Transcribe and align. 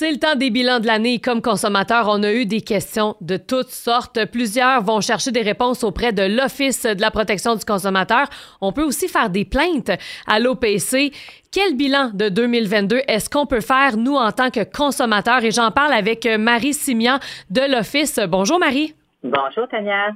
C'est 0.00 0.12
le 0.12 0.18
temps 0.18 0.34
des 0.34 0.48
bilans 0.48 0.80
de 0.80 0.86
l'année. 0.86 1.18
Comme 1.18 1.42
consommateur, 1.42 2.06
on 2.08 2.22
a 2.22 2.32
eu 2.32 2.46
des 2.46 2.62
questions 2.62 3.16
de 3.20 3.36
toutes 3.36 3.68
sortes. 3.68 4.24
Plusieurs 4.32 4.82
vont 4.82 5.02
chercher 5.02 5.30
des 5.30 5.42
réponses 5.42 5.84
auprès 5.84 6.14
de 6.14 6.22
l'Office 6.22 6.84
de 6.84 7.02
la 7.02 7.10
protection 7.10 7.54
du 7.54 7.66
consommateur. 7.66 8.26
On 8.62 8.72
peut 8.72 8.82
aussi 8.82 9.08
faire 9.08 9.28
des 9.28 9.44
plaintes 9.44 9.90
à 10.26 10.38
l'OPC. 10.38 11.12
Quel 11.52 11.76
bilan 11.76 12.12
de 12.14 12.30
2022 12.30 13.02
est-ce 13.08 13.28
qu'on 13.28 13.44
peut 13.44 13.60
faire, 13.60 13.98
nous, 13.98 14.16
en 14.16 14.32
tant 14.32 14.48
que 14.48 14.64
consommateurs? 14.64 15.44
Et 15.44 15.50
j'en 15.50 15.70
parle 15.70 15.92
avec 15.92 16.24
Marie 16.24 16.72
Simian 16.72 17.18
de 17.50 17.70
l'Office. 17.70 18.18
Bonjour, 18.26 18.58
Marie. 18.58 18.94
Bonjour, 19.22 19.68
Tania. 19.68 20.08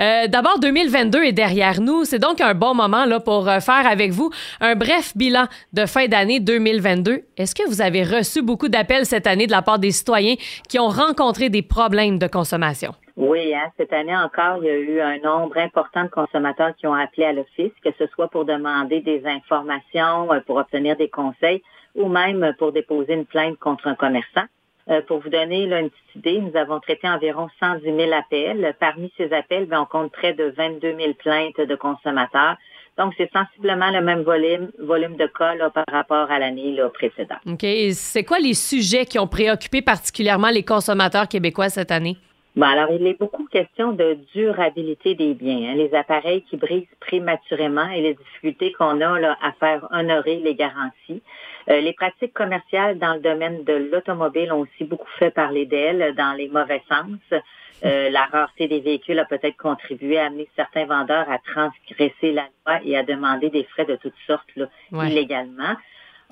Euh, 0.00 0.28
D'abord, 0.28 0.60
2022 0.60 1.24
est 1.24 1.32
derrière 1.32 1.80
nous. 1.80 2.04
C'est 2.04 2.20
donc 2.20 2.40
un 2.40 2.54
bon 2.54 2.74
moment 2.74 3.04
là, 3.04 3.18
pour 3.18 3.48
euh, 3.48 3.58
faire 3.58 3.86
avec 3.90 4.12
vous 4.12 4.30
un 4.60 4.76
bref 4.76 5.16
bilan 5.16 5.46
de 5.72 5.84
fin 5.84 6.06
d'année 6.06 6.38
2022. 6.38 7.22
Est-ce 7.36 7.56
que 7.56 7.68
vous 7.68 7.82
avez 7.82 8.04
reçu 8.04 8.40
beaucoup 8.40 8.68
d'appels 8.68 9.04
cette 9.04 9.26
année 9.26 9.48
de 9.48 9.50
la 9.50 9.62
part 9.62 9.80
des 9.80 9.90
citoyens 9.90 10.36
qui 10.68 10.78
ont 10.78 10.88
rencontré 10.88 11.48
des 11.48 11.62
problèmes 11.62 12.20
de 12.20 12.28
consommation? 12.28 12.92
Oui, 13.16 13.52
hein, 13.52 13.68
cette 13.76 13.92
année 13.92 14.16
encore, 14.16 14.58
il 14.58 14.64
y 14.64 14.70
a 14.70 14.78
eu 14.78 15.00
un 15.00 15.18
nombre 15.18 15.58
important 15.58 16.04
de 16.04 16.08
consommateurs 16.08 16.70
qui 16.78 16.86
ont 16.86 16.94
appelé 16.94 17.26
à 17.26 17.32
l'Office, 17.32 17.72
que 17.84 17.90
ce 17.98 18.06
soit 18.14 18.28
pour 18.28 18.44
demander 18.44 19.00
des 19.00 19.22
informations, 19.26 20.32
euh, 20.32 20.38
pour 20.46 20.56
obtenir 20.56 20.96
des 20.96 21.08
conseils 21.08 21.62
ou 21.96 22.08
même 22.08 22.54
pour 22.58 22.70
déposer 22.70 23.14
une 23.14 23.26
plainte 23.26 23.58
contre 23.58 23.88
un 23.88 23.96
commerçant. 23.96 24.44
Euh, 24.90 25.00
pour 25.02 25.20
vous 25.20 25.28
donner 25.28 25.66
là, 25.66 25.80
une 25.80 25.90
petite 25.90 26.16
idée, 26.16 26.40
nous 26.40 26.56
avons 26.56 26.80
traité 26.80 27.08
environ 27.08 27.48
110 27.60 27.84
000 27.84 28.12
appels. 28.12 28.74
Parmi 28.80 29.12
ces 29.16 29.32
appels, 29.32 29.66
bien, 29.66 29.82
on 29.82 29.86
compte 29.86 30.12
près 30.12 30.32
de 30.32 30.52
22 30.56 30.96
000 30.96 31.14
plaintes 31.14 31.60
de 31.60 31.74
consommateurs. 31.76 32.56
Donc, 32.98 33.14
c'est 33.16 33.30
sensiblement 33.32 33.90
le 33.90 34.02
même 34.02 34.22
volume, 34.22 34.70
volume 34.78 35.16
de 35.16 35.26
cas 35.26 35.54
là, 35.54 35.70
par 35.70 35.84
rapport 35.90 36.30
à 36.30 36.38
l'année 36.38 36.76
précédente. 36.92 37.38
OK. 37.46 37.64
C'est 37.92 38.24
quoi 38.24 38.38
les 38.38 38.54
sujets 38.54 39.06
qui 39.06 39.18
ont 39.18 39.26
préoccupé 39.26 39.80
particulièrement 39.80 40.50
les 40.50 40.62
consommateurs 40.62 41.26
québécois 41.28 41.70
cette 41.70 41.90
année? 41.90 42.18
Bon, 42.54 42.66
alors, 42.66 42.90
il 42.90 43.06
est 43.06 43.18
beaucoup 43.18 43.46
question 43.46 43.92
de 43.92 44.18
durabilité 44.34 45.14
des 45.14 45.32
biens, 45.32 45.70
hein, 45.70 45.74
les 45.74 45.94
appareils 45.94 46.42
qui 46.42 46.58
brisent 46.58 46.84
prématurément 47.00 47.88
et 47.88 48.02
les 48.02 48.14
difficultés 48.14 48.72
qu'on 48.72 49.00
a 49.00 49.18
là, 49.18 49.38
à 49.40 49.52
faire 49.52 49.88
honorer 49.90 50.36
les 50.36 50.54
garanties. 50.54 51.22
Euh, 51.70 51.80
les 51.80 51.94
pratiques 51.94 52.34
commerciales 52.34 52.98
dans 52.98 53.14
le 53.14 53.20
domaine 53.20 53.64
de 53.64 53.72
l'automobile 53.72 54.52
ont 54.52 54.60
aussi 54.60 54.84
beaucoup 54.84 55.08
fait 55.18 55.30
parler 55.30 55.64
d'elles 55.64 56.14
dans 56.14 56.36
les 56.36 56.48
mauvais 56.48 56.82
sens. 56.90 57.40
Euh, 57.84 58.10
la 58.10 58.26
rareté 58.26 58.68
des 58.68 58.80
véhicules 58.80 59.18
a 59.18 59.24
peut-être 59.24 59.56
contribué 59.56 60.18
à 60.18 60.26
amener 60.26 60.46
certains 60.54 60.84
vendeurs 60.84 61.30
à 61.30 61.38
transgresser 61.38 62.32
la 62.32 62.48
loi 62.66 62.80
et 62.84 62.98
à 62.98 63.02
demander 63.02 63.48
des 63.48 63.64
frais 63.64 63.86
de 63.86 63.96
toutes 63.96 64.12
sortes 64.26 64.50
là, 64.56 64.66
illégalement. 64.92 65.74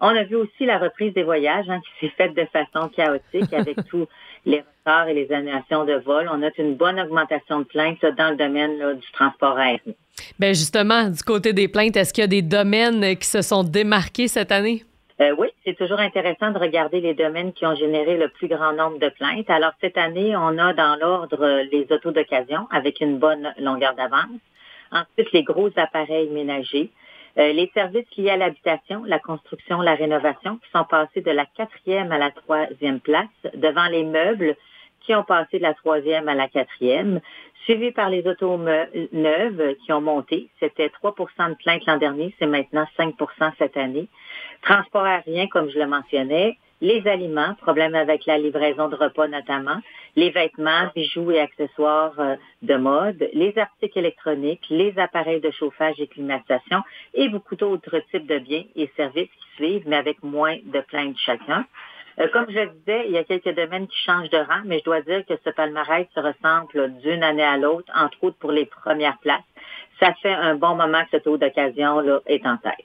On 0.00 0.08
a 0.08 0.24
vu 0.24 0.36
aussi 0.36 0.64
la 0.64 0.78
reprise 0.78 1.12
des 1.12 1.22
voyages 1.22 1.68
hein, 1.68 1.80
qui 1.80 2.06
s'est 2.06 2.12
faite 2.16 2.34
de 2.34 2.46
façon 2.46 2.88
chaotique 2.88 3.52
avec 3.52 3.76
tous 3.90 4.06
les 4.46 4.62
retards 4.62 5.08
et 5.08 5.14
les 5.14 5.30
annulations 5.32 5.84
de 5.84 5.94
vol. 5.94 6.28
On 6.32 6.42
a 6.42 6.50
une 6.58 6.74
bonne 6.74 6.98
augmentation 6.98 7.60
de 7.60 7.64
plaintes 7.64 8.04
dans 8.16 8.30
le 8.30 8.36
domaine 8.36 8.98
du 8.98 9.12
transport 9.12 9.58
aérien. 9.58 9.92
Bien 10.38 10.52
justement, 10.52 11.08
du 11.08 11.22
côté 11.22 11.52
des 11.52 11.68
plaintes, 11.68 11.96
est-ce 11.96 12.12
qu'il 12.12 12.22
y 12.22 12.24
a 12.24 12.28
des 12.28 12.42
domaines 12.42 13.16
qui 13.16 13.26
se 13.26 13.42
sont 13.42 13.62
démarqués 13.62 14.28
cette 14.28 14.52
année? 14.52 14.84
Euh, 15.20 15.34
oui, 15.38 15.48
c'est 15.66 15.76
toujours 15.76 16.00
intéressant 16.00 16.50
de 16.50 16.58
regarder 16.58 17.00
les 17.00 17.12
domaines 17.12 17.52
qui 17.52 17.66
ont 17.66 17.74
généré 17.74 18.16
le 18.16 18.30
plus 18.30 18.48
grand 18.48 18.72
nombre 18.72 18.98
de 18.98 19.10
plaintes. 19.10 19.50
Alors 19.50 19.72
cette 19.82 19.98
année, 19.98 20.34
on 20.34 20.56
a 20.56 20.72
dans 20.72 20.96
l'ordre 20.98 21.62
les 21.70 21.86
autos 21.90 22.10
d'occasion 22.10 22.66
avec 22.70 23.00
une 23.00 23.18
bonne 23.18 23.52
longueur 23.58 23.94
d'avance. 23.94 24.40
Ensuite, 24.92 25.32
les 25.32 25.42
gros 25.42 25.68
appareils 25.76 26.30
ménagers. 26.30 26.90
Euh, 27.40 27.52
les 27.52 27.70
services 27.72 28.04
liés 28.18 28.30
à 28.30 28.36
l'habitation, 28.36 29.02
la 29.04 29.18
construction, 29.18 29.80
la 29.80 29.94
rénovation, 29.94 30.58
qui 30.58 30.70
sont 30.72 30.84
passés 30.84 31.22
de 31.22 31.30
la 31.30 31.46
quatrième 31.46 32.12
à 32.12 32.18
la 32.18 32.30
troisième 32.30 33.00
place, 33.00 33.28
devant 33.54 33.86
les 33.86 34.04
meubles, 34.04 34.56
qui 35.00 35.14
ont 35.14 35.24
passé 35.24 35.56
de 35.56 35.62
la 35.62 35.72
troisième 35.72 36.28
à 36.28 36.34
la 36.34 36.48
quatrième, 36.48 37.20
suivi 37.64 37.92
par 37.92 38.10
les 38.10 38.26
autos 38.26 38.58
neuves 39.12 39.74
qui 39.84 39.92
ont 39.92 40.02
monté. 40.02 40.50
C'était 40.60 40.88
3% 41.02 41.48
de 41.48 41.54
plaintes 41.54 41.86
l'an 41.86 41.96
dernier, 41.96 42.34
c'est 42.38 42.46
maintenant 42.46 42.86
5% 42.98 43.52
cette 43.58 43.76
année. 43.78 44.08
Transport 44.60 45.04
aérien, 45.04 45.46
comme 45.46 45.70
je 45.70 45.78
le 45.78 45.86
mentionnais, 45.86 46.58
les 46.82 47.06
aliments, 47.06 47.54
problème 47.54 47.94
avec 47.94 48.26
la 48.26 48.36
livraison 48.36 48.88
de 48.88 48.96
repas 48.96 49.28
notamment, 49.28 49.80
les 50.16 50.30
vêtements, 50.30 50.90
bijoux 50.94 51.30
et 51.30 51.40
accessoires 51.40 52.18
euh, 52.18 52.36
de 52.62 52.76
mode, 52.76 53.28
les 53.32 53.56
articles 53.58 53.98
électroniques, 53.98 54.64
les 54.70 54.98
appareils 54.98 55.40
de 55.40 55.50
chauffage 55.50 55.96
et 55.98 56.06
climatisation 56.06 56.82
et 57.14 57.28
beaucoup 57.28 57.56
d'autres 57.56 57.98
types 58.10 58.26
de 58.26 58.38
biens 58.38 58.64
et 58.76 58.90
services 58.96 59.28
qui 59.28 59.56
suivent, 59.56 59.84
mais 59.86 59.96
avec 59.96 60.22
moins 60.22 60.56
de 60.64 60.80
plaintes 60.80 61.16
chacun. 61.18 61.64
Euh, 62.18 62.28
comme 62.32 62.46
je 62.48 62.68
disais, 62.78 63.06
il 63.06 63.12
y 63.12 63.18
a 63.18 63.24
quelques 63.24 63.54
domaines 63.54 63.86
qui 63.86 63.96
changent 64.04 64.30
de 64.30 64.38
rang, 64.38 64.62
mais 64.64 64.80
je 64.80 64.84
dois 64.84 65.00
dire 65.00 65.24
que 65.26 65.34
ce 65.44 65.50
palmarès 65.50 66.06
se 66.14 66.20
ressemble 66.20 66.98
d'une 67.00 67.22
année 67.22 67.42
à 67.42 67.56
l'autre, 67.56 67.90
entre 67.96 68.24
autres 68.24 68.36
pour 68.38 68.52
les 68.52 68.66
premières 68.66 69.18
places. 69.18 69.40
Ça 70.00 70.12
fait 70.22 70.32
un 70.32 70.54
bon 70.54 70.74
moment 70.74 71.02
que 71.04 71.18
ce 71.18 71.22
taux 71.22 71.36
d'occasion 71.36 72.02
est 72.26 72.46
en 72.46 72.56
tête. 72.56 72.84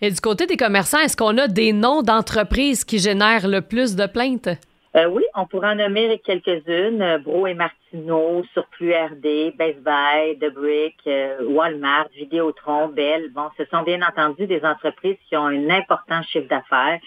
Et 0.00 0.10
du 0.10 0.20
côté 0.20 0.46
des 0.46 0.56
commerçants, 0.56 0.98
est-ce 0.98 1.16
qu'on 1.16 1.36
a 1.38 1.48
des 1.48 1.72
noms 1.72 2.02
d'entreprises 2.02 2.84
qui 2.84 2.98
génèrent 2.98 3.48
le 3.48 3.60
plus 3.60 3.96
de 3.96 4.06
plaintes? 4.06 4.48
Euh, 4.96 5.08
oui, 5.08 5.24
on 5.34 5.44
pourrait 5.46 5.70
en 5.70 5.74
nommer 5.74 6.20
quelques-unes. 6.24 7.02
Euh, 7.02 7.18
Bro 7.18 7.48
et 7.48 7.54
Martineau, 7.54 8.44
Surplus 8.52 8.94
RD, 8.94 9.56
Best 9.56 9.80
Buy, 9.82 10.38
The 10.40 10.54
Brick, 10.54 10.94
euh, 11.08 11.38
Walmart, 11.48 12.06
Vidéotron, 12.14 12.88
Bell. 12.88 13.32
Bon, 13.32 13.50
ce 13.58 13.64
sont 13.64 13.82
bien 13.82 14.00
entendu 14.02 14.46
des 14.46 14.64
entreprises 14.64 15.16
qui 15.28 15.36
ont 15.36 15.46
un 15.46 15.68
important 15.68 16.22
chiffre 16.22 16.46
d'affaires. 16.46 17.00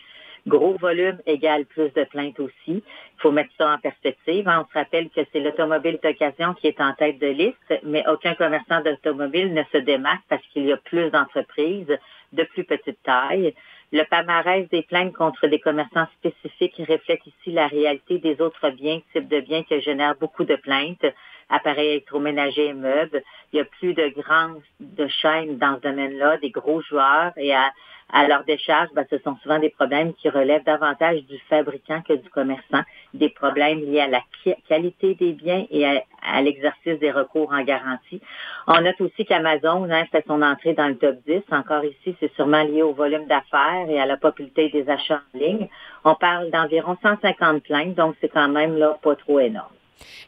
Gros 0.48 0.78
volume 0.78 1.20
égale 1.26 1.66
plus 1.66 1.94
de 1.94 2.04
plaintes 2.04 2.40
aussi. 2.42 2.54
Il 2.68 3.20
faut 3.20 3.32
mettre 3.32 3.52
ça 3.58 3.74
en 3.74 3.78
perspective. 3.78 4.48
On 4.48 4.66
se 4.66 4.78
rappelle 4.78 5.10
que 5.10 5.22
c'est 5.32 5.40
l'automobile 5.40 6.00
d'occasion 6.04 6.54
qui 6.56 6.68
est 6.68 6.82
en 6.82 6.94
tête 6.94 7.20
de 7.20 7.28
liste, 7.28 7.82
mais 7.84 8.04
aucun 8.08 8.34
commerçant 8.36 8.82
d'automobile 8.82 9.54
ne 9.54 9.64
se 9.72 9.78
démarque 9.78 10.24
parce 10.28 10.46
qu'il 10.54 10.66
y 10.66 10.74
a 10.74 10.78
plus 10.78 11.10
d'entreprises 11.10 11.98
de 12.34 12.44
plus 12.44 12.66
petite 12.66 13.02
taille. 13.04 13.54
Le 13.94 14.04
palmarès 14.04 14.68
des 14.70 14.82
plaintes 14.82 15.14
contre 15.14 15.48
des 15.48 15.60
commerçants 15.60 16.08
spécifiques 16.18 16.76
reflète 16.80 17.26
ici 17.26 17.52
la 17.52 17.68
réalité 17.68 18.20
des 18.20 18.42
autres 18.42 18.70
biens, 18.72 19.00
types 19.14 19.30
de 19.30 19.40
biens 19.40 19.64
qui 19.64 19.80
génèrent 19.80 20.18
beaucoup 20.18 20.44
de 20.44 20.58
plaintes, 20.58 21.06
appareils 21.50 21.92
électroménagers 21.92 22.68
et 22.68 22.74
meubles. 22.74 23.24
Il 23.54 23.58
y 23.58 23.62
a 23.62 23.66
plus 23.66 23.94
de 23.94 24.10
grandes 24.10 24.62
de 24.82 25.08
chaînes 25.08 25.58
dans 25.58 25.78
ce 25.78 25.82
domaine-là, 25.88 26.36
des 26.38 26.50
gros 26.50 26.82
joueurs 26.82 27.32
et 27.38 27.56
à, 27.56 27.72
à 28.12 28.28
leur 28.28 28.46
décharge, 28.46 28.90
ben, 28.94 29.06
ce 29.10 29.18
sont 29.20 29.36
souvent 29.44 29.60
des 29.60 29.70
problèmes 29.70 30.14
qui 30.14 30.30
relèvent 30.30 30.64
davantage 30.64 31.24
du 31.26 31.38
fabricant 31.50 32.02
que 32.02 32.14
du 32.14 32.30
commerçant, 32.30 32.82
des 33.14 33.30
problèmes 33.30 33.80
liés 33.80 34.00
à 34.00 34.08
la 34.08 34.22
qualité 34.70 35.16
des 35.16 35.34
biens 35.34 35.66
et 35.70 35.86
à, 35.86 36.42
l'exercice 36.42 37.00
des 37.00 37.12
recours 37.12 37.52
en 37.52 37.64
garantie. 37.64 38.22
On 38.68 38.80
note 38.82 39.00
aussi 39.02 39.26
qu'Amazon 39.26 39.90
hein, 39.90 40.06
fait 40.12 40.24
son 40.28 40.42
entrée 40.42 40.74
dans 40.74 40.88
le 40.88 40.98
top 40.98 41.18
10. 41.28 41.42
Encore 41.52 41.84
ici, 41.84 42.16
c'est 42.20 42.34
sûrement 42.36 42.64
lié 42.64 42.82
au 42.82 42.94
volume 42.94 43.28
d'affaires 43.28 43.90
et 43.90 44.00
à 44.00 44.06
la 44.06 44.18
popularité 44.18 44.70
des 44.70 44.90
achats 44.90 45.22
en 45.34 45.38
ligne. 45.38 45.68
On 46.06 46.16
parle 46.16 46.50
d'environ 46.52 46.98
150 47.02 47.64
plaintes, 47.64 47.96
donc 47.96 48.16
c'est 48.22 48.30
quand 48.30 48.50
même 48.50 48.78
là 48.78 48.98
pas 49.02 49.16
trop 49.16 49.40
énorme. 49.40 49.68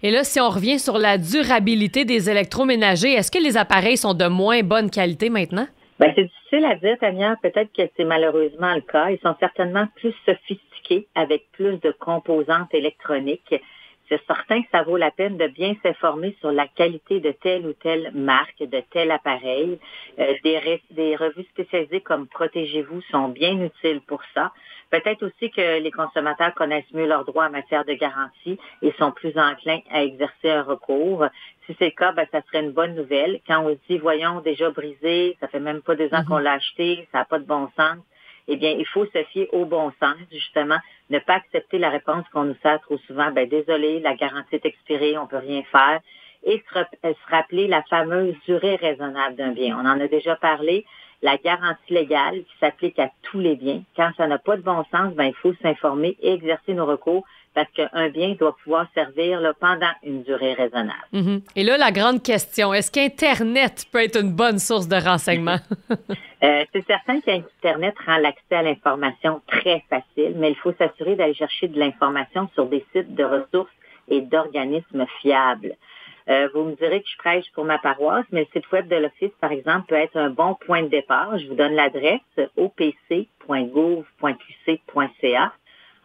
Et 0.01 0.11
là, 0.11 0.23
si 0.23 0.39
on 0.39 0.49
revient 0.49 0.79
sur 0.79 0.97
la 0.97 1.17
durabilité 1.17 2.03
des 2.03 2.29
électroménagers, 2.29 3.13
est-ce 3.13 3.31
que 3.31 3.41
les 3.41 3.55
appareils 3.55 3.97
sont 3.97 4.13
de 4.13 4.25
moins 4.25 4.63
bonne 4.63 4.89
qualité 4.89 5.29
maintenant? 5.29 5.67
Ben, 5.99 6.13
c'est 6.15 6.23
difficile 6.23 6.65
à 6.65 6.75
dire, 6.75 6.97
Tania. 6.97 7.35
Peut-être 7.41 7.73
que 7.73 7.83
c'est 7.97 8.05
malheureusement 8.05 8.73
le 8.73 8.81
cas. 8.81 9.09
Ils 9.09 9.19
sont 9.19 9.35
certainement 9.39 9.85
plus 9.95 10.13
sophistiqués 10.25 11.07
avec 11.13 11.51
plus 11.51 11.77
de 11.79 11.91
composantes 11.91 12.73
électroniques. 12.73 13.53
C'est 14.09 14.25
certain 14.25 14.61
que 14.63 14.67
ça 14.71 14.81
vaut 14.81 14.97
la 14.97 15.11
peine 15.11 15.37
de 15.37 15.47
bien 15.47 15.75
s'informer 15.83 16.35
sur 16.39 16.51
la 16.51 16.67
qualité 16.67 17.19
de 17.19 17.31
telle 17.31 17.65
ou 17.67 17.73
telle 17.73 18.11
marque, 18.13 18.59
de 18.59 18.81
tel 18.91 19.11
appareil. 19.11 19.79
Euh, 20.17 20.33
des, 20.43 20.81
des 20.91 21.15
revues 21.15 21.45
spécialisées 21.51 22.01
comme 22.01 22.27
Protégez-vous 22.27 23.01
sont 23.11 23.29
bien 23.29 23.63
utiles 23.63 24.01
pour 24.01 24.21
ça. 24.33 24.51
Peut-être 24.89 25.23
aussi 25.23 25.51
que 25.51 25.79
les 25.79 25.91
consommateurs 25.91 26.53
connaissent 26.55 26.91
mieux 26.93 27.05
leurs 27.05 27.25
droits 27.25 27.45
en 27.45 27.51
matière 27.51 27.85
de 27.85 27.93
garantie 27.93 28.57
et 28.81 28.91
sont 28.93 29.11
plus 29.11 29.37
enclins 29.37 29.81
à 29.91 30.03
exercer 30.03 30.49
un 30.49 30.63
recours. 30.63 31.25
Si 31.67 31.75
c'est 31.77 31.85
le 31.85 31.91
cas, 31.91 32.11
ben, 32.11 32.25
ça 32.31 32.41
serait 32.47 32.63
une 32.63 32.71
bonne 32.71 32.95
nouvelle. 32.95 33.39
Quand 33.45 33.63
on 33.63 33.69
se 33.69 33.79
dit, 33.87 33.99
voyons, 33.99 34.41
déjà 34.41 34.71
brisé, 34.71 35.37
ça 35.39 35.47
fait 35.47 35.59
même 35.59 35.81
pas 35.83 35.93
deux 35.95 36.07
ans 36.07 36.21
mm-hmm. 36.21 36.25
qu'on 36.25 36.37
l'a 36.39 36.53
acheté, 36.53 37.07
ça 37.11 37.19
n'a 37.19 37.25
pas 37.25 37.37
de 37.37 37.45
bon 37.45 37.69
sens, 37.77 37.97
eh 38.49 38.57
bien, 38.57 38.71
il 38.71 38.85
faut 38.87 39.05
se 39.05 39.23
fier 39.25 39.47
au 39.53 39.65
bon 39.65 39.91
sens, 39.99 40.17
justement, 40.31 40.77
ne 41.09 41.19
pas 41.19 41.35
accepter 41.35 41.77
la 41.77 41.89
réponse 41.89 42.25
qu'on 42.33 42.43
nous 42.43 42.55
sert 42.61 42.81
trop 42.81 42.97
souvent, 43.07 43.31
ben 43.31 43.47
désolé, 43.47 43.99
la 43.99 44.15
garantie 44.15 44.55
est 44.55 44.65
expirée, 44.65 45.17
on 45.17 45.27
peut 45.27 45.37
rien 45.37 45.63
faire, 45.71 45.99
et 46.43 46.63
se, 46.73 46.79
se 47.03 47.29
rappeler 47.29 47.67
la 47.67 47.83
fameuse 47.83 48.35
durée 48.45 48.75
raisonnable 48.75 49.35
d'un 49.35 49.51
bien. 49.51 49.77
On 49.77 49.85
en 49.85 49.99
a 49.99 50.07
déjà 50.07 50.35
parlé 50.35 50.85
la 51.21 51.37
garantie 51.37 51.93
légale 51.93 52.39
qui 52.43 52.57
s'applique 52.59 52.97
à 52.99 53.11
tous 53.23 53.39
les 53.39 53.55
biens. 53.55 53.83
Quand 53.95 54.11
ça 54.17 54.27
n'a 54.27 54.37
pas 54.37 54.55
de 54.55 54.61
bon 54.61 54.83
sens, 54.91 55.13
ben, 55.15 55.25
il 55.25 55.35
faut 55.35 55.53
s'informer 55.61 56.15
et 56.21 56.33
exercer 56.33 56.73
nos 56.73 56.85
recours 56.85 57.25
parce 57.53 57.69
qu'un 57.71 58.09
bien 58.09 58.35
doit 58.39 58.55
pouvoir 58.63 58.87
servir 58.93 59.41
là, 59.41 59.53
pendant 59.59 59.91
une 60.03 60.23
durée 60.23 60.53
raisonnable. 60.53 61.07
Mhm. 61.11 61.41
Et 61.55 61.63
là, 61.63 61.77
la 61.77 61.91
grande 61.91 62.23
question, 62.23 62.73
est-ce 62.73 62.91
qu'Internet 62.91 63.85
peut 63.91 64.03
être 64.03 64.21
une 64.21 64.33
bonne 64.33 64.59
source 64.59 64.87
de 64.87 64.95
renseignement? 64.95 65.57
euh, 66.43 66.63
c'est 66.71 66.85
certain 66.85 67.19
qu'Internet 67.21 67.95
rend 68.05 68.17
l'accès 68.17 68.55
à 68.55 68.61
l'information 68.61 69.41
très 69.47 69.83
facile, 69.89 70.35
mais 70.35 70.51
il 70.51 70.55
faut 70.55 70.73
s'assurer 70.73 71.15
d'aller 71.15 71.33
chercher 71.33 71.67
de 71.67 71.79
l'information 71.79 72.49
sur 72.53 72.67
des 72.67 72.85
sites 72.93 73.15
de 73.15 73.23
ressources 73.23 73.71
et 74.09 74.21
d'organismes 74.21 75.05
fiables. 75.21 75.75
Euh, 76.29 76.47
vous 76.53 76.63
me 76.63 76.75
direz 76.75 77.01
que 77.01 77.09
je 77.09 77.17
prêche 77.17 77.51
pour 77.53 77.65
ma 77.65 77.79
paroisse, 77.79 78.25
mais 78.31 78.41
le 78.41 78.47
site 78.53 78.71
web 78.71 78.87
de 78.87 78.97
l'Office, 78.97 79.31
par 79.41 79.51
exemple, 79.51 79.87
peut 79.87 79.95
être 79.95 80.17
un 80.17 80.29
bon 80.29 80.53
point 80.53 80.83
de 80.83 80.87
départ. 80.87 81.39
Je 81.39 81.47
vous 81.47 81.55
donne 81.55 81.73
l'adresse 81.73 82.21
opc.gouv.qc.ca 82.55 85.53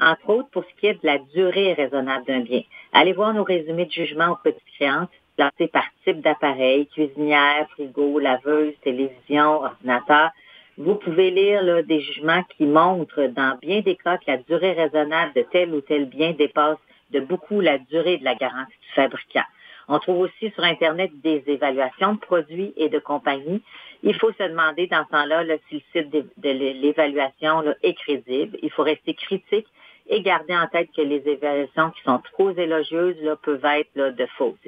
entre 0.01 0.29
autres 0.31 0.51
pour 0.51 0.65
ce 0.65 0.81
qui 0.81 0.87
est 0.87 0.95
de 0.95 1.07
la 1.07 1.19
durée 1.19 1.73
raisonnable 1.75 2.25
d'un 2.27 2.41
bien. 2.41 2.63
Allez 2.93 3.13
voir 3.13 3.33
nos 3.35 3.45
résumés 3.45 3.87
de 3.87 3.93
jugement 3.93 4.31
aux 4.31 4.37
petites 4.37 4.63
créances 4.77 5.09
classés 5.37 5.69
par 5.69 5.85
type 6.05 6.21
d'appareil, 6.21 6.87
cuisinière, 6.87 7.69
frigo, 7.71 8.19
laveuse, 8.19 8.75
télévision, 8.83 9.63
ordinateur. 9.63 10.31
Vous 10.77 10.97
pouvez 10.97 11.31
lire 11.31 11.85
des 11.85 12.01
jugements 12.01 12.43
qui 12.57 12.67
montrent 12.67 13.27
dans 13.29 13.57
bien 13.61 13.81
des 13.81 13.97
cas 13.97 14.19
que 14.19 14.25
la 14.27 14.39
durée 14.39 14.73
raisonnable 14.73 15.33
de 15.35 15.43
tel 15.53 15.75
ou 15.75 15.81
tel 15.81 16.07
bien 16.07 16.33
dépasse 16.33 16.79
de 17.11 17.21
beaucoup 17.21 17.61
la 17.61 17.79
durée 17.79 18.19
de 18.19 18.25
la 18.25 18.35
garantie 18.35 18.73
du 18.81 18.95
fabricant. 18.95 19.45
On 19.87 19.99
trouve 19.99 20.21
aussi 20.21 20.51
sur 20.51 20.65
Internet 20.65 21.11
des 21.23 21.43
évaluations 21.47 22.15
de 22.15 22.19
produits 22.19 22.73
et 22.77 22.89
de 22.89 22.99
compagnies. 22.99 23.63
Il 24.07 24.15
faut 24.17 24.33
se 24.33 24.43
demander 24.43 24.87
dans 24.87 25.05
ce 25.07 25.11
temps-là 25.11 25.45
si 25.69 25.77
le 25.77 26.03
site 26.03 26.11
de, 26.13 26.51
l'évaluation 26.51 27.65
est 27.83 27.95
crédible. 27.95 28.59
Il 28.63 28.71
faut 28.71 28.83
rester 28.83 29.15
critique 29.15 29.67
et 30.09 30.21
garder 30.21 30.55
en 30.55 30.67
tête 30.69 30.89
que 30.95 31.01
les 31.01 31.23
évaluations 31.27 31.91
qui 31.91 32.03
sont 32.05 32.21
trop 32.33 32.51
élogieuses 32.51 33.17
là, 33.23 33.37
peuvent 33.37 33.65
être 33.65 33.89
là, 33.95 34.11
de 34.11 34.27
fausses 34.37 34.59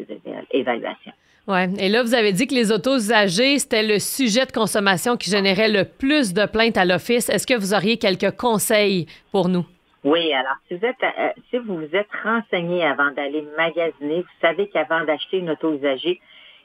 évaluations. 0.50 1.12
Ouais. 1.46 1.68
Et 1.78 1.88
là, 1.88 2.02
vous 2.02 2.14
avez 2.14 2.32
dit 2.32 2.46
que 2.46 2.54
les 2.54 2.72
autos 2.72 2.96
usagées, 2.96 3.58
c'était 3.58 3.82
le 3.82 3.98
sujet 3.98 4.46
de 4.46 4.52
consommation 4.52 5.16
qui 5.16 5.30
générait 5.30 5.68
le 5.68 5.84
plus 5.84 6.32
de 6.32 6.46
plaintes 6.46 6.78
à 6.78 6.84
l'Office. 6.84 7.28
Est-ce 7.28 7.46
que 7.46 7.54
vous 7.54 7.74
auriez 7.74 7.98
quelques 7.98 8.36
conseils 8.36 9.06
pour 9.30 9.48
nous? 9.48 9.64
Oui, 10.02 10.32
alors 10.32 10.56
si 10.66 10.74
vous 10.76 10.84
êtes 10.84 11.02
euh, 11.02 11.28
si 11.50 11.58
vous 11.58 11.76
vous 11.78 11.96
êtes 11.96 12.08
renseigné 12.24 12.84
avant 12.84 13.10
d'aller 13.10 13.44
magasiner, 13.56 14.22
vous 14.22 14.40
savez 14.40 14.68
qu'avant 14.68 15.04
d'acheter 15.04 15.38
une 15.38 15.50
auto 15.50 15.74
usagée, 15.74 16.20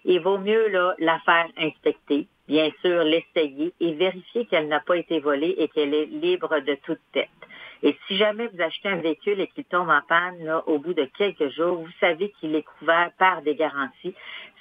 il 0.05 0.19
vaut 0.19 0.37
mieux 0.37 0.67
là, 0.69 0.95
la 0.99 1.19
faire 1.25 1.47
inspecter, 1.57 2.27
bien 2.51 2.69
sûr 2.81 3.05
l'essayer 3.05 3.73
et 3.79 3.93
vérifier 3.93 4.45
qu'elle 4.45 4.67
n'a 4.67 4.81
pas 4.81 4.97
été 4.97 5.21
volée 5.21 5.55
et 5.57 5.69
qu'elle 5.69 5.93
est 5.93 6.05
libre 6.05 6.59
de 6.59 6.75
toute 6.85 6.99
tête. 7.13 7.29
Et 7.81 7.97
si 8.05 8.17
jamais 8.17 8.47
vous 8.47 8.61
achetez 8.61 8.89
un 8.89 8.97
véhicule 8.97 9.39
et 9.39 9.47
qu'il 9.47 9.63
tombe 9.63 9.89
en 9.89 10.01
panne 10.07 10.61
au 10.67 10.77
bout 10.77 10.93
de 10.93 11.07
quelques 11.17 11.47
jours, 11.55 11.77
vous 11.77 11.95
savez 12.01 12.29
qu'il 12.39 12.53
est 12.53 12.65
couvert 12.77 13.09
par 13.17 13.41
des 13.41 13.55
garanties. 13.55 14.13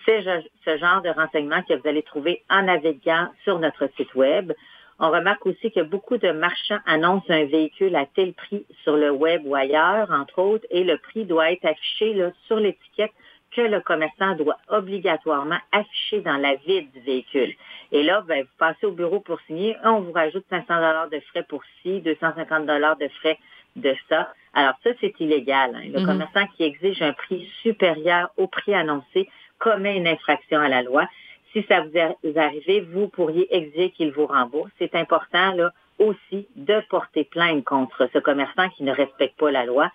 C'est 0.07 0.23
ce 0.65 0.79
genre 0.79 1.03
de 1.03 1.11
renseignements 1.11 1.63
que 1.63 1.75
vous 1.75 1.89
allez 1.89 2.05
trouver 2.05 2.45
en 2.49 2.63
naviguant 2.63 3.29
sur 3.43 3.59
notre 3.59 3.91
site 3.97 4.15
Web. 4.15 4.53
On 5.01 5.11
remarque 5.11 5.45
aussi 5.47 5.73
que 5.73 5.81
beaucoup 5.81 6.17
de 6.17 6.31
marchands 6.31 6.79
annoncent 6.87 7.29
un 7.29 7.47
véhicule 7.47 7.97
à 7.97 8.07
tel 8.07 8.35
prix 8.35 8.65
sur 8.85 8.97
le 8.97 9.11
web 9.11 9.43
ou 9.47 9.57
ailleurs, 9.57 10.13
entre 10.13 10.39
autres, 10.39 10.67
et 10.71 10.85
le 10.85 10.97
prix 10.99 11.25
doit 11.25 11.51
être 11.51 11.65
affiché 11.65 12.15
sur 12.47 12.57
l'étiquette 12.57 13.13
que 13.55 13.61
le 13.61 13.81
commerçant 13.81 14.35
doit 14.37 14.59
obligatoirement 14.69 15.59
afficher 15.73 16.21
dans 16.21 16.37
la 16.37 16.55
vide 16.55 16.91
du 16.93 17.01
véhicule. 17.01 17.55
Et 17.93 18.03
là, 18.03 18.23
ben, 18.27 18.43
vous 18.43 18.57
passez 18.59 18.87
au 18.87 18.93
bureau 18.93 19.21
pour 19.21 19.41
signer, 19.43 19.77
on 19.85 20.01
vous 20.01 20.13
rajoute 20.13 20.45
500 20.51 20.67
dollars 20.69 21.09
de 21.09 21.21
frais 21.21 21.45
pour 21.49 21.63
ci, 21.83 22.01
250 22.01 22.67
dollars 22.67 22.97
de 22.97 23.09
frais 23.09 23.39
de 23.77 23.95
ça. 24.09 24.33
Alors 24.55 24.75
ça, 24.83 24.91
c'est 25.01 25.19
illégal. 25.21 25.75
Hein. 25.75 25.91
Le 25.93 26.01
mhm. 26.01 26.07
commerçant 26.07 26.47
qui 26.57 26.65
exige 26.65 27.03
un 27.03 27.13
prix 27.13 27.49
supérieur 27.63 28.31
au 28.37 28.47
prix 28.47 28.75
annoncé 28.75 29.29
commet 29.59 29.97
une 29.97 30.09
infraction 30.09 30.61
à 30.61 30.69
la 30.69 30.83
loi. 30.83 31.07
Si 31.53 31.65
ça 31.69 31.81
vous 31.81 32.39
arrive, 32.39 32.89
vous 32.93 33.09
pourriez 33.09 33.55
exiger 33.55 33.91
qu'il 33.91 34.13
vous 34.13 34.27
rembourse. 34.27 34.71
C'est 34.79 34.95
important 34.95 35.53
là 35.55 35.73
aussi 35.99 36.49
de 36.57 36.81
porter 36.89 37.25
plainte 37.25 37.65
contre 37.65 38.09
ce 38.13 38.19
commerçant 38.19 38.69
qui 38.71 38.85
ne 38.85 38.93
respecte 38.93 39.37
pas 39.39 39.51
la 39.51 39.67
loi 39.67 39.91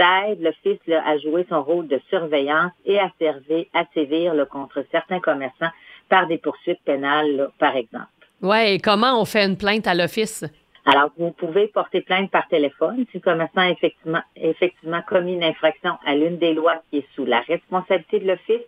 aide 0.00 0.40
l'Office 0.40 0.80
à 1.04 1.18
jouer 1.18 1.46
son 1.48 1.62
rôle 1.62 1.86
de 1.86 2.00
surveillance 2.08 2.72
et 2.84 2.98
à, 2.98 3.10
servir, 3.18 3.66
à 3.74 3.84
sévir 3.94 4.34
contre 4.48 4.84
certains 4.90 5.20
commerçants 5.20 5.70
par 6.08 6.26
des 6.26 6.38
poursuites 6.38 6.82
pénales, 6.84 7.48
par 7.58 7.76
exemple. 7.76 8.06
Oui, 8.42 8.74
et 8.74 8.78
comment 8.78 9.20
on 9.20 9.24
fait 9.24 9.44
une 9.44 9.56
plainte 9.56 9.86
à 9.86 9.94
l'Office? 9.94 10.44
Alors, 10.86 11.10
vous 11.18 11.30
pouvez 11.30 11.68
porter 11.68 12.00
plainte 12.00 12.30
par 12.30 12.48
téléphone 12.48 13.04
si 13.10 13.18
le 13.18 13.20
commerçant 13.20 13.60
a 13.60 13.70
effectivement, 13.70 14.22
effectivement 14.34 15.02
commis 15.02 15.34
une 15.34 15.44
infraction 15.44 15.92
à 16.06 16.14
l'une 16.14 16.38
des 16.38 16.54
lois 16.54 16.82
qui 16.88 16.98
est 16.98 17.06
sous 17.14 17.26
la 17.26 17.40
responsabilité 17.40 18.18
de 18.20 18.26
l'Office. 18.28 18.66